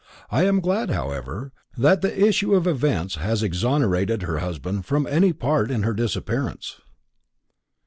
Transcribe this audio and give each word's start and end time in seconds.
I 0.31 0.45
am 0.45 0.61
glad, 0.61 0.89
however, 0.89 1.51
that 1.77 2.01
the 2.01 2.25
issue 2.27 2.55
of 2.55 2.65
events 2.65 3.17
has 3.17 3.43
exonerated 3.43 4.23
her 4.23 4.39
husband 4.39 4.83
from 4.87 5.05
any 5.05 5.31
part 5.31 5.69
in 5.69 5.83
her 5.83 5.93
disappearance." 5.93 6.81